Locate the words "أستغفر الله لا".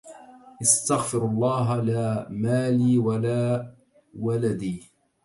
0.61-2.27